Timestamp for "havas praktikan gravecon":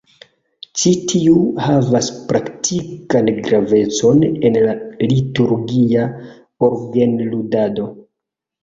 1.65-4.27